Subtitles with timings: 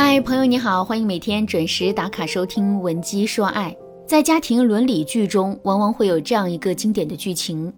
[0.00, 3.76] 嗨，朋友你好，欢迎每天准时打卡收听《文姬说爱》。
[4.06, 7.72] 在家庭伦理剧中，往往会有这样一个经典的剧情：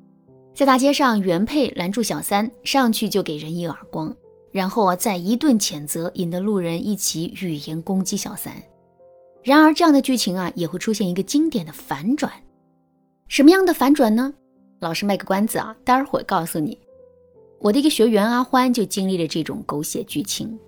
[0.55, 4.15] 在大街上，原配拦住小三，上去就给人一耳光，
[4.53, 8.53] 然后啊再一顿谴责，引得路人一起语言攻击小三。
[9.43, 12.31] 然而，这样的剧情啊，也会出现一个经典的反转。
[13.29, 14.31] 什么样的反转呢？
[14.81, 16.79] 老师卖个关子啊，待会儿告诉你。
[17.61, 20.59] 我的一个学员阿欢就经历了这种狗血剧情。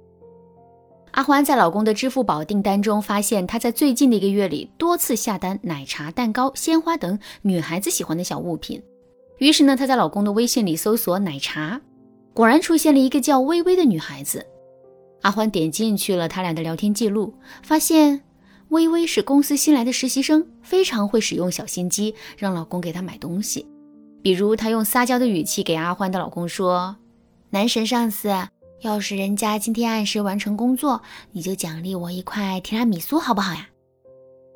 [1.12, 8.82] 阿欢在老公的支付宝订单中发现，他在最近的一个月里多次下单奶茶、蛋糕、鲜花等女孩子喜欢的小物品。
[9.36, 11.80] 于是呢，她在老公的微信里搜索奶茶，
[12.32, 14.46] 果然出现了一个叫微微的女孩子。
[15.20, 18.22] 阿欢点进去了他俩的聊天记录，发现
[18.68, 23.66] 微微是公司新来的实习生，非常会使用小心机，让老公给她买东西。
[24.22, 26.96] 比如，她用撒娇的语气给阿欢的老公说
[27.50, 28.30] ：“男神上司。”
[28.82, 31.00] 要是人家今天按时完成工作，
[31.30, 33.68] 你就奖励我一块提拉米苏，好不好呀？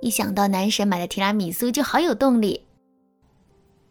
[0.00, 2.62] 一想到男神买的提拉米苏，就好有动力。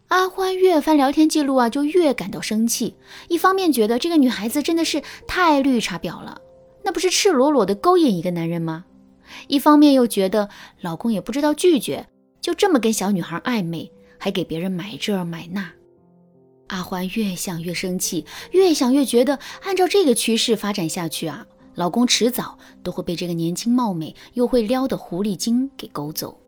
[0.09, 2.95] 阿欢越翻聊天记录啊，就越感到生气。
[3.29, 6.41] 一方面觉得这个女孩子真的是太绿茶婊了，
[6.83, 8.83] 那不是赤裸裸的勾引一个男人吗？
[9.47, 10.49] 一方面又觉得
[10.81, 12.05] 老公也不知道拒绝，
[12.41, 13.89] 就这么跟小女孩暧昧，
[14.19, 15.71] 还给别人买这买那。
[16.67, 26.39] 阿欢越想越生气，越想越觉得，按照这个趋势发展下去啊，老公迟早都会被这个年轻貌美又会撩的狐狸精给勾走。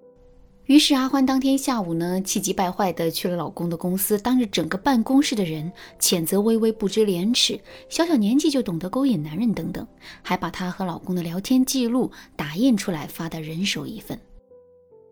[0.65, 7.57] 于是阿欢当天下午呢，气急败坏的去了老公的公司，当着整个办公室的人谴责微微不知廉耻，
[7.87, 9.87] 小小年纪就懂得勾引男人等等，
[10.21, 14.19] 还把她和老公的聊天记录打印出来发的人手一份。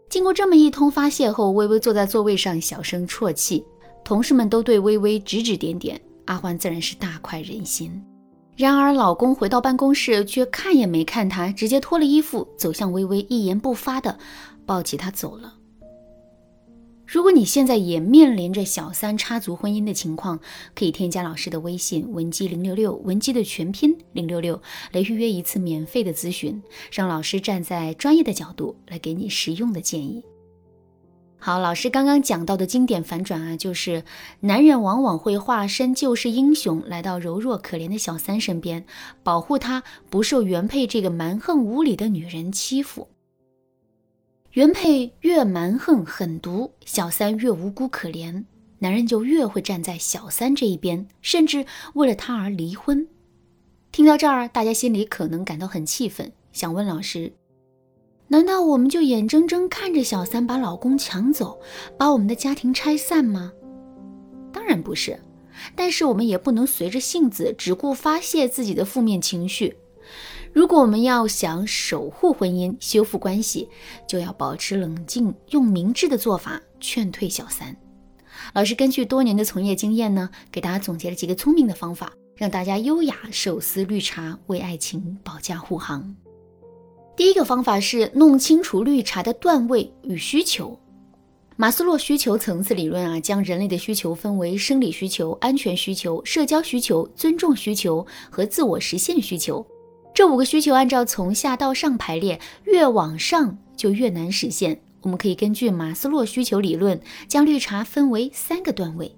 [0.09, 3.63] 经过这么一通发泄后，微微坐在座位上小声啜泣。
[4.05, 8.01] 同事们都对微微指指点点，阿欢自然是大快人心。
[8.55, 14.17] 然而，老公回到办公室却看也没看她，直接脱了衣服走向微微，一言不发的
[14.63, 15.55] 抱起她走了。
[17.07, 20.39] 如果你现在也面临着小三插足婚姻的情况，
[20.75, 24.61] 可以添加老师的微信文姬零六六，文姬的全拼零六六，
[24.91, 26.61] 来预约一次免费的咨询，
[26.91, 30.23] 让老师站在专业的角度来给你实用的建议。
[31.45, 34.03] 好，老师刚刚讲到的经典反转啊，就是
[34.39, 38.83] 男人往往会化身救世英雄，来到柔弱可怜的小三身边，
[39.21, 43.09] 保护她不受原配这个蛮横无理的女人欺负。
[44.53, 48.45] 原配越蛮横狠毒，小三越无辜可怜，
[48.79, 53.07] 男人就越会站在小三这一边，甚至为了她而离婚。
[53.91, 57.33] 听到这儿，大家心里可能感到很气愤，想问老师。
[58.27, 61.59] 难道我们就眼睁睁看着小三把老公抢走，
[61.97, 63.51] 把我们的家庭拆散吗？
[64.51, 65.21] 当然不是，
[65.75, 69.77] 但是我们也不能随着性子只顾发泄自己的负面情绪。
[70.51, 73.69] 如果我们要想守护婚姻、修复关系，
[74.07, 77.75] 就要保持冷静，用明智的做法劝退小三。
[78.53, 86.15] 老师根据多年的从业经验呢，给大家总结了几个聪明的方法，让大家优雅手撕绿茶，为爱情保驾护航。
[87.17, 90.77] 第一个方法是弄清楚绿茶的段位与需求。
[91.55, 99.65] 马斯洛需求层次理论啊，将人类的需求分为生理需求、安全需求、社交需求、尊重需求和自我实现需求。
[100.13, 104.81] 这五个需求按照从下到上排列，越往上就越难实现。
[105.01, 106.99] 我们可以根据马斯洛需求理论，
[107.29, 109.15] 将绿茶分为三个段位。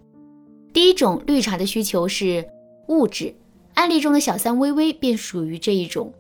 [0.71, 2.45] 第一种绿茶的需求是
[2.89, 3.33] 物质，
[3.73, 6.13] 案例中的小三微微便属于这一种。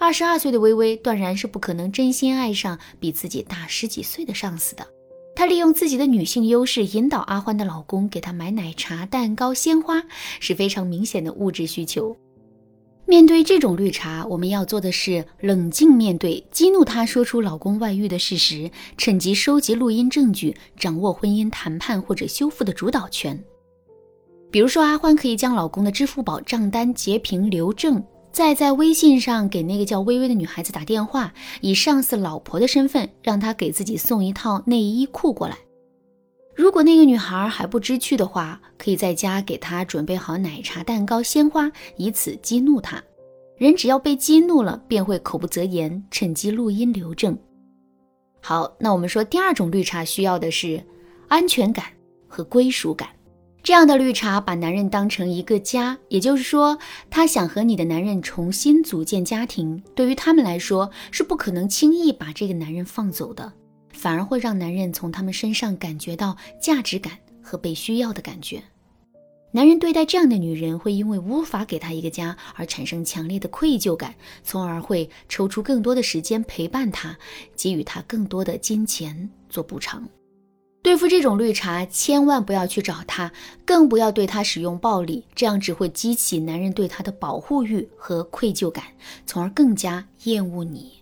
[0.00, 4.86] 二十二岁的微微断然是不可能真心爱上比自己大十几岁的上司的。
[5.36, 10.02] 她利用自己的女性优势引导阿欢的老公给她买奶茶、蛋糕、鲜花，
[10.40, 12.16] 是非常明显的物质需求。
[13.04, 23.38] 面对这种绿茶，我们要做的是冷静面对，激怒她说出老公外遇的事实，趁机收集录音证据，掌握婚姻谈判或者修复的主导权。
[24.50, 28.02] 比如说，阿欢可以将老公的支付宝账单截屏留证。
[28.40, 35.58] 再在微信上给那个叫微微的女孩子打电话，以上司老婆的身份，让她给自己送一套内衣裤过来。
[36.54, 43.04] 如果那个女孩还不知趣的话，可以在家给她准备好奶茶、蛋糕、鲜花，以此激怒她。
[43.58, 47.38] 人只要被激怒了，便会口不择言，趁机录音留证。
[48.40, 50.82] 好，那我们说第二种绿茶需要的是
[51.28, 51.84] 安全感
[52.26, 53.10] 和归属感。
[53.62, 56.78] 这样的绿茶把男人当成一个家，也就是说，
[57.10, 59.82] 她想和你的男人重新组建家庭。
[59.94, 63.52] 对于他们来说，是不可能轻易把这个男人放走的，
[63.92, 68.62] 反而会让男人从他们身上感觉到价值感和被需要的感觉。
[69.52, 77.16] 男人对待这样的女人，会因为无法给她一个家而产生强烈的愧疚感，从而会抽出更多的时间陪伴她，
[77.54, 80.08] 给予她更多的金钱做补偿。
[80.82, 83.30] 对付这种绿茶，千万不要去找他，
[83.66, 88.84] 更不要对他使用暴力，这样只会激起男人对他的保护欲和愧疚感，
[89.26, 90.92] 从而更加厌恶你。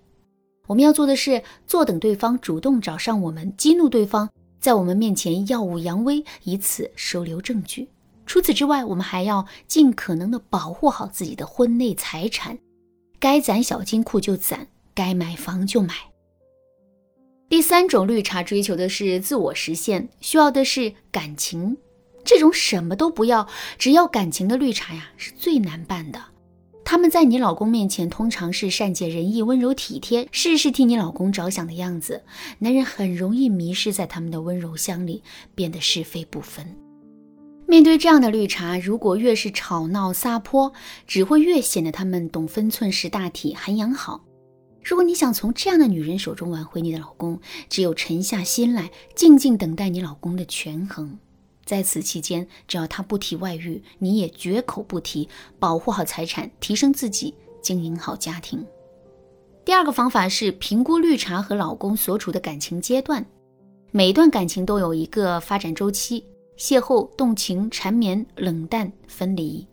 [0.67, 4.29] 我们要做的是坐等对方主动找上我们，激怒对方，
[4.61, 7.89] 在我们面前耀武扬威，以此收留证据。
[8.27, 12.59] 除此之外，我们还要尽可能的保护好自己的婚内财产，
[13.21, 15.95] 该攒小金库就攒，该买房就买。
[17.49, 21.79] 第三种绿茶追求的是自我实现，需要的是感情。
[22.23, 23.49] 这种什么都不要，
[23.79, 26.23] 只要感情的绿茶呀，是最难办的。
[26.85, 32.23] 他们在你老公面前通常是善解人意、温柔体贴，事事替你老公着想的样子。
[32.59, 35.23] 男人很容易迷失在他们的温柔乡里，
[35.55, 36.67] 变得是非不分。
[37.67, 40.73] 面对这样的绿茶，如果越是吵闹撒泼，
[41.07, 44.23] 只会越显得他们懂分寸、识大体、涵养好。
[44.89, 47.39] 如果你想从这样的女人手中挽回你的老公，
[47.69, 51.19] 只有沉下心来，静静等待你老公的权衡。
[51.67, 58.65] 在此期间，只要他不提外遇，你也绝口不提，保护好财产，提升自己，经营好家庭。
[59.63, 63.23] 第二个方法是评估绿茶和老公所处的感情阶段。
[63.91, 66.25] 每段感情都有一个发展周期：
[66.57, 69.67] 邂逅、动情、缠绵、冷淡、分离。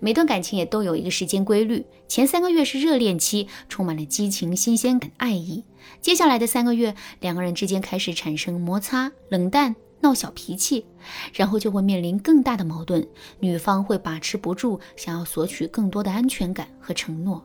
[0.00, 5.64] 每段感情也都有一个时间规律，前三个月是热恋期，充满了激情、新鲜感、爱意。
[6.00, 10.84] 接下来的三个月，两个人之间开始产生摩擦、冷淡、闹小脾气，
[11.32, 13.06] 然后就会面临更大的矛盾。
[13.40, 17.44] 女方会把持不住，想要索取更多的安全感和承诺。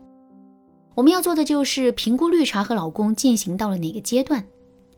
[0.93, 4.45] 我们要做的就是评估绿茶和老公进行到了哪个阶段。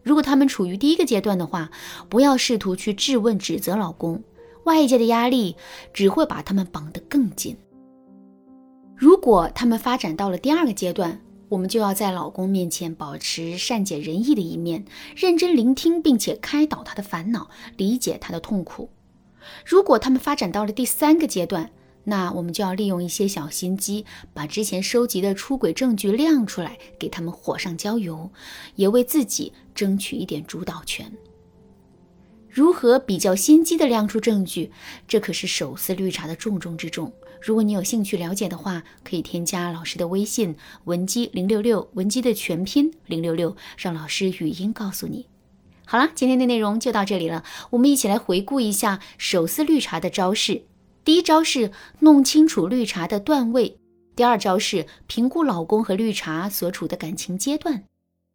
[0.01, 1.69] 如果他们处于第一个阶段的话，
[2.09, 4.21] 不要试图去质问、指责老公。
[4.65, 5.56] 外界的压力
[5.94, 7.57] 只会把他们绑得更紧。
[8.95, 11.19] 如果他们发展到了第二个阶段，
[11.50, 18.89] 我们就要在老公面前保持善解人意的一面，认真聆听，并且开导他的烦恼，理解他的痛苦。
[19.65, 21.69] 如果他们发展到了第三个阶段，
[22.06, 28.31] 那我们就要利用一些小心机，把之前收集的出轨证据亮出来，给他们火上浇油，
[28.75, 31.12] 也为自己争取一点主导权。
[32.53, 34.71] 如何比较心机的亮出证据？
[35.07, 37.11] 这可是手撕绿茶的重中之重。
[37.41, 45.25] 如果你有兴趣了解的话，可以添加老师的微信文姬零六六，文姬的全拼零六六，让老师语音告诉你。
[45.83, 47.44] 好了，今天的内容就到这里了。
[47.71, 50.65] 我们一起来回顾一下手撕绿茶的招式。
[51.03, 51.71] 第一招是
[52.01, 53.79] 弄清楚绿茶的段位。
[54.15, 57.85] 第二招是评估老公和绿茶所处的感情阶段。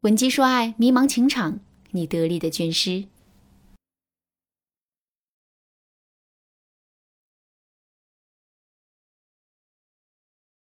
[0.01, 1.61] 文姬说爱，迷茫情场，
[1.93, 3.05] 你得力的军师。